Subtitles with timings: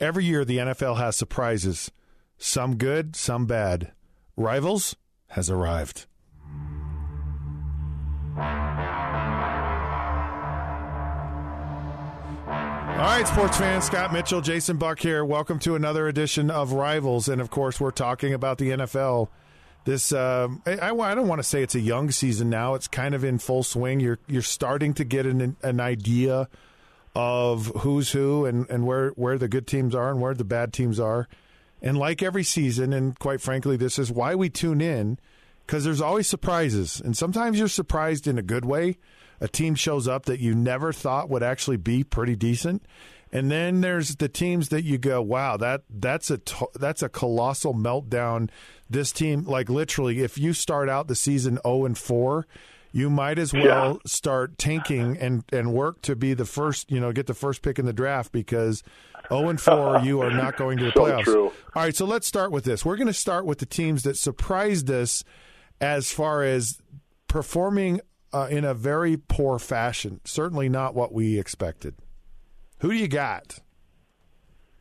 [0.00, 1.90] Every year, the NFL has surprises,
[2.38, 3.92] some good, some bad.
[4.34, 4.96] Rivals
[5.28, 6.06] has arrived.
[8.38, 8.44] All
[12.96, 15.22] right, sports fans, Scott Mitchell, Jason Buck here.
[15.22, 17.28] Welcome to another edition of Rivals.
[17.28, 19.28] And of course, we're talking about the NFL.
[19.84, 22.72] This, um, I, I don't want to say it's a young season now.
[22.72, 24.00] It's kind of in full swing.
[24.00, 26.48] You're you're starting to get an, an idea
[27.14, 30.72] of who's who and, and where, where the good teams are and where the bad
[30.72, 31.28] teams are.
[31.82, 35.18] And like every season, and quite frankly, this is why we tune in
[35.70, 37.00] because there's always surprises.
[37.00, 38.98] And sometimes you're surprised in a good way.
[39.40, 42.84] A team shows up that you never thought would actually be pretty decent.
[43.32, 46.40] And then there's the teams that you go, wow, that that's a
[46.74, 48.50] that's a colossal meltdown.
[48.90, 52.48] This team, like literally, if you start out the season zero oh and four,
[52.92, 53.96] you might as well yeah.
[54.06, 57.78] start tanking and and work to be the first, you know, get the first pick
[57.78, 58.82] in the draft because
[59.28, 61.24] 0 and 4, you are not going to the so playoffs.
[61.24, 61.46] True.
[61.74, 62.84] All right, so let's start with this.
[62.84, 65.24] We're going to start with the teams that surprised us
[65.80, 66.78] as far as
[67.28, 68.00] performing
[68.32, 70.20] uh, in a very poor fashion.
[70.24, 71.94] Certainly not what we expected.
[72.78, 73.60] Who do you got?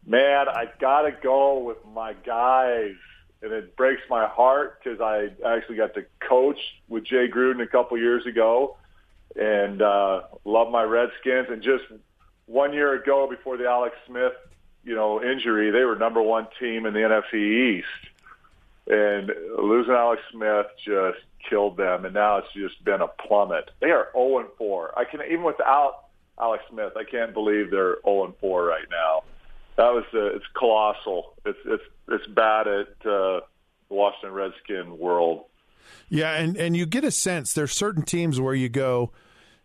[0.06, 2.96] Man, I got to go with my guys.
[3.41, 7.67] And it breaks my heart because I actually got to coach with Jay Gruden a
[7.67, 8.77] couple years ago
[9.35, 11.47] and uh, love my Redskins.
[11.50, 11.83] And just
[12.45, 14.33] one year ago, before the Alex Smith,
[14.83, 17.88] you know, injury, they were number one team in the NFC East.
[18.88, 23.69] And losing Alex Smith just killed them, and now it's just been a plummet.
[23.79, 24.97] They are 0 and 4.
[24.97, 26.06] I can even without
[26.39, 29.23] Alex Smith, I can't believe they're 0 and 4 right now.
[29.79, 31.35] That was uh, it's colossal.
[31.45, 33.41] It's it's it's bad at uh, the
[33.88, 35.45] Washington Redskin world.
[36.09, 39.13] Yeah, and and you get a sense there's certain teams where you go,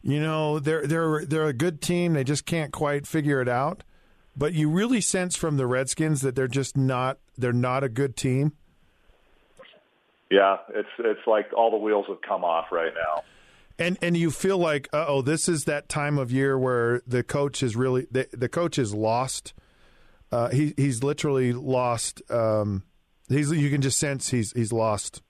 [0.02, 3.82] you know, they're they're they're a good team, they just can't quite figure it out.
[4.36, 8.16] But you really sense from the Redskins that they're just not they're not a good
[8.16, 8.52] team.
[10.30, 13.24] Yeah, it's it's like all the wheels have come off right now.
[13.80, 17.64] And and you feel like, oh, this is that time of year where the coach
[17.64, 19.54] is really the, the coach is lost.
[20.34, 22.20] Uh, he he's literally lost.
[22.28, 22.82] Um,
[23.28, 25.22] he's you can just sense he's he's lost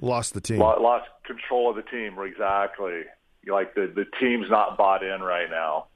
[0.00, 0.60] lost the team.
[0.60, 3.02] Lost control of the team exactly.
[3.44, 5.86] Like the the team's not bought in right now,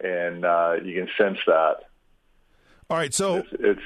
[0.00, 1.78] and uh, you can sense that.
[2.88, 3.82] All right, so it's, it's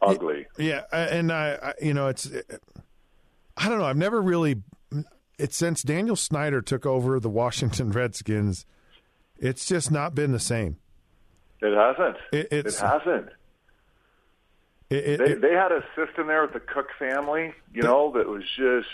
[0.00, 0.46] ugly.
[0.56, 2.30] Yeah, and I, I you know it's
[3.58, 3.84] I don't know.
[3.84, 4.62] I've never really.
[5.38, 8.64] It's since Daniel Snyder took over the Washington Redskins.
[9.36, 10.78] It's just not been the same.
[11.60, 12.16] It hasn't.
[12.32, 13.28] It, it hasn't.
[14.96, 18.28] It, they, they had a system there with the Cooke family, you the, know, that
[18.28, 18.88] was just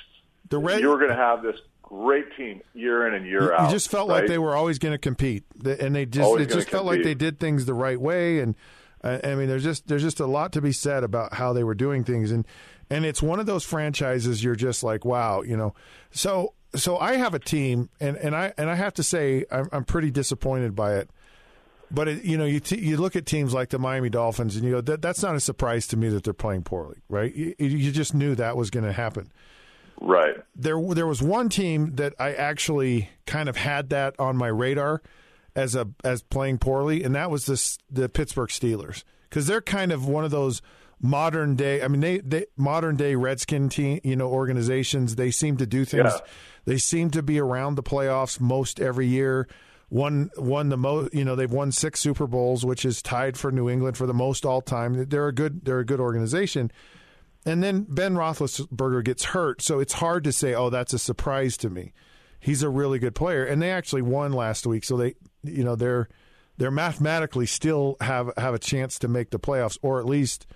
[0.48, 3.52] the Red, you were going to have this great team year in and year you,
[3.52, 3.66] out.
[3.66, 4.20] You just felt right?
[4.20, 6.98] like they were always going to compete, and they just always it just felt compete.
[6.98, 8.40] like they did things the right way.
[8.40, 8.54] And
[9.02, 11.74] I mean, there's just there's just a lot to be said about how they were
[11.74, 12.30] doing things.
[12.30, 12.46] And
[12.90, 15.74] and it's one of those franchises you're just like, wow, you know.
[16.10, 19.68] So so I have a team, and, and I and I have to say I'm,
[19.72, 21.10] I'm pretty disappointed by it.
[21.90, 24.64] But it, you know, you t- you look at teams like the Miami Dolphins, and
[24.64, 27.34] you go, that, that's not a surprise to me that they're playing poorly, right?
[27.34, 29.32] You, you just knew that was going to happen,
[30.00, 30.36] right?
[30.54, 35.02] There there was one team that I actually kind of had that on my radar
[35.56, 39.90] as a as playing poorly, and that was this the Pittsburgh Steelers because they're kind
[39.90, 40.60] of one of those
[41.00, 41.82] modern day.
[41.82, 45.16] I mean, they, they modern day Redskin team, you know, organizations.
[45.16, 46.10] They seem to do things.
[46.12, 46.18] Yeah.
[46.64, 49.48] They seem to be around the playoffs most every year.
[49.88, 51.14] One won the most.
[51.14, 54.14] You know, they've won six Super Bowls, which is tied for New England for the
[54.14, 55.08] most all time.
[55.08, 55.64] They're a good.
[55.64, 56.70] They're a good organization.
[57.46, 61.56] And then Ben Roethlisberger gets hurt, so it's hard to say, "Oh, that's a surprise
[61.58, 61.92] to me."
[62.40, 65.74] He's a really good player, and they actually won last week, so they, you know,
[65.74, 66.08] they're
[66.58, 70.46] they're mathematically still have have a chance to make the playoffs, or at least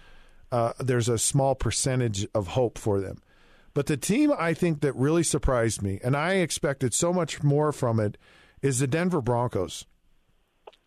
[0.50, 3.22] uh, there's a small percentage of hope for them.
[3.72, 7.72] But the team I think that really surprised me, and I expected so much more
[7.72, 8.18] from it,
[8.62, 9.84] is the Denver Broncos.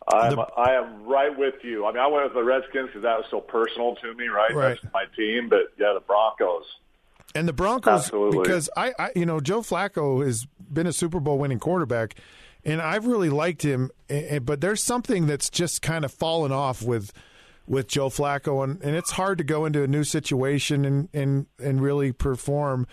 [0.08, 1.84] I'm, the, I am right with you.
[1.84, 4.54] I mean, I went with the Redskins because that was so personal to me, right?
[4.54, 4.78] Right.
[4.80, 6.64] That's my team, but yeah, the Broncos.
[7.34, 8.40] And the Broncos, Absolutely.
[8.40, 12.14] because I, I, you know, Joe Flacco has been a Super Bowl winning quarterback,
[12.64, 13.90] and I've really liked him.
[14.42, 17.12] But there's something that's just kind of fallen off with
[17.66, 21.46] with Joe Flacco, and, and it's hard to go into a new situation and, and,
[21.58, 22.86] and really perform.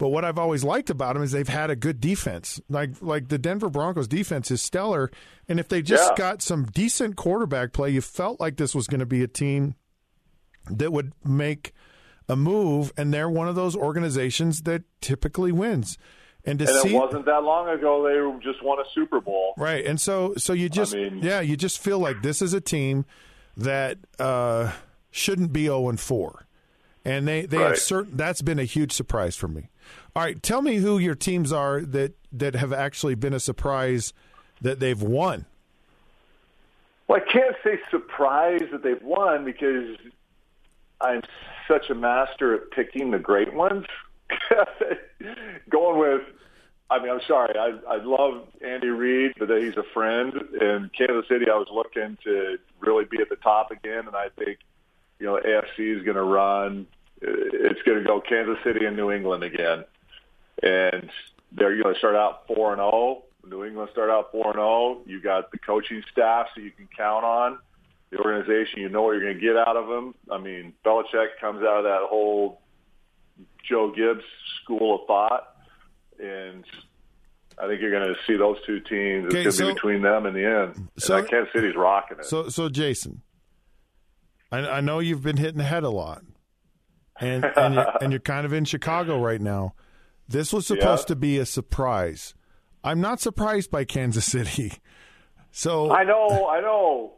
[0.00, 2.58] But what I've always liked about them is they've had a good defense.
[2.70, 5.10] Like like the Denver Broncos defense is stellar,
[5.46, 6.16] and if they just Yeah.
[6.16, 9.74] got some decent quarterback play, you felt like this was going to be a team
[10.70, 11.74] that would make
[12.30, 15.98] a move, and they're one of those organizations that typically wins.
[16.46, 19.52] And to And see it wasn't that long ago they just won a Super Bowl.
[19.58, 22.60] Right, and so so you just mean- yeah, you just feel like this is a
[22.62, 23.04] team
[23.54, 24.72] that uh,
[25.10, 26.46] shouldn't be zero and four,
[27.10, 28.16] and they they have certain.
[28.16, 29.68] That's been a huge surprise for me.
[30.14, 34.12] All right, tell me who your teams are that that have actually been a surprise
[34.60, 35.46] that they've won.
[37.08, 39.96] Well, I can't say surprised that they've won because
[41.00, 41.22] I'm
[41.66, 43.86] such a master at picking the great ones.
[45.68, 46.22] Going with,
[46.88, 50.32] I mean, I'm sorry, I, I love Andy Reid, but he's a friend.
[50.60, 54.28] In Kansas City, I was looking to really be at the top again, and I
[54.38, 54.58] think,
[55.18, 56.86] you know, AFC is going to run.
[57.22, 59.84] It's going to go Kansas City and New England again,
[60.62, 61.10] and
[61.52, 63.22] they're going to start out four and zero.
[63.46, 65.00] New England start out four and zero.
[65.06, 67.58] You got the coaching staff, so you can count on
[68.10, 68.80] the organization.
[68.80, 70.14] You know what you're going to get out of them.
[70.30, 72.60] I mean, Belichick comes out of that whole
[73.68, 74.24] Joe Gibbs
[74.62, 75.54] school of thought,
[76.18, 76.64] and
[77.58, 79.26] I think you're going to see those two teams.
[79.26, 80.88] It's going to so- be between them in the end.
[80.96, 82.24] so- and Kansas City's rocking it.
[82.24, 83.22] So so Jason,
[84.50, 86.22] I, I know you've been hitting the head a lot,
[87.20, 89.74] and and you're, and you're kind of in Chicago right now.
[90.28, 91.14] This was supposed Yeah.
[91.14, 92.34] to be a surprise.
[92.84, 94.72] I'm not surprised by Kansas City.
[95.52, 97.14] So I know, I know.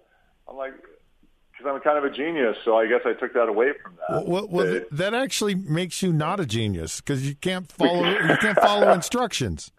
[0.49, 3.73] I'm like, because I'm kind of a genius, so I guess I took that away
[3.83, 4.27] from that.
[4.27, 8.37] Well, well th- that actually makes you not a genius because you can't follow you
[8.39, 9.71] can't follow instructions.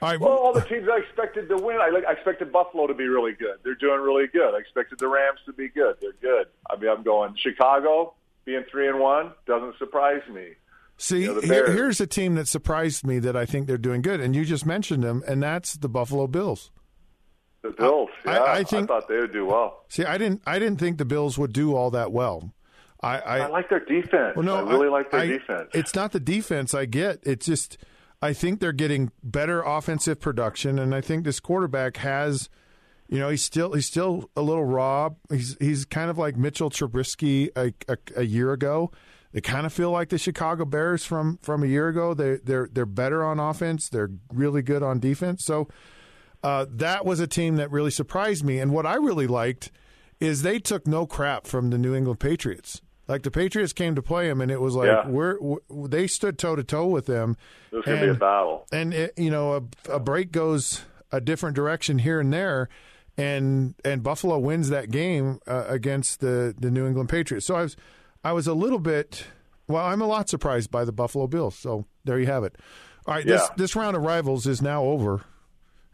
[0.00, 2.94] All right, Well, all the teams I expected to win, I, I expected Buffalo to
[2.94, 3.56] be really good.
[3.64, 4.54] They're doing really good.
[4.54, 5.96] I expected the Rams to be good.
[6.00, 6.46] They're good.
[6.70, 8.14] I mean, I'm going Chicago
[8.46, 10.52] being three and one doesn't surprise me.
[10.98, 14.00] see, you know, here- here's a team that surprised me that I think they're doing
[14.00, 16.70] good, and you just mentioned them, and that's the Buffalo Bills.
[17.62, 19.84] The Bills, I- yeah, I think- thought they would do well.
[19.88, 22.52] See, I didn't I didn't think the Bills would do all that well.
[23.02, 24.36] I, I, I like their defense.
[24.36, 25.68] Well, no, I really like their I- defense.
[25.74, 27.18] It's not the defense I get.
[27.24, 27.76] It's just
[28.22, 32.48] I think they're getting better offensive production, and I think this quarterback has,
[33.08, 35.10] you know, he's still he's still a little raw.
[35.30, 38.90] He's he's kind of like Mitchell Trubisky a, a, a year ago.
[39.32, 42.14] They kind of feel like the Chicago Bears from from a year ago.
[42.14, 43.88] They they're they're better on offense.
[43.88, 45.44] They're really good on defense.
[45.44, 45.68] So
[46.42, 48.58] uh, that was a team that really surprised me.
[48.58, 49.70] And what I really liked
[50.20, 52.80] is they took no crap from the New England Patriots.
[53.08, 55.06] Like the Patriots came to play them, and it was like Yeah.
[55.06, 57.36] we're, we they stood toe to toe with them.
[57.70, 58.66] This is going to be a battle.
[58.72, 59.54] And it, you know,
[59.88, 60.82] a, a break goes
[61.12, 62.68] a different direction here and there,
[63.16, 67.46] and and Buffalo wins that game uh, against the the New England Patriots.
[67.46, 67.76] So I was
[68.24, 69.26] I was a little bit
[69.68, 71.56] well, I'm a lot surprised by the Buffalo Bills.
[71.56, 72.56] So there you have it.
[73.06, 73.54] All right, this Yeah.
[73.56, 75.22] this round of rivals is now over,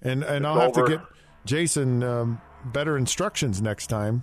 [0.03, 1.01] and and It's I'll have to get
[1.45, 4.23] Jason um, better instructions next time.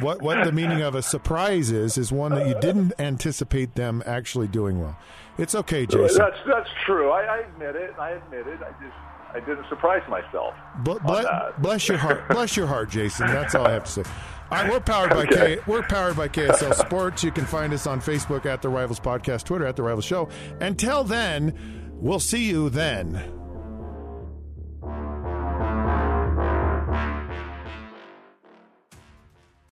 [0.00, 4.02] what what the meaning of a surprise is is one that you didn't anticipate them
[4.06, 4.96] actually doing well.
[5.38, 6.18] It's okay, Jason.
[6.18, 7.10] That's that's true.
[7.10, 7.94] I, I admit it.
[7.98, 8.60] I admit it.
[8.62, 8.96] I just
[9.34, 10.54] I didn't surprise myself.
[10.84, 13.26] Bl- on bless your heart, bless your heart, Jason.
[13.28, 14.02] That's all I have to say.
[14.50, 15.56] All right, we're powered by Okay.
[15.56, 15.58] K.
[15.68, 17.22] We're powered by KSL Sports.
[17.22, 20.28] You can find us on Facebook at the Rivals Podcast, Twitter at the Rivals Show.
[20.60, 23.39] Until then, we'll see you then.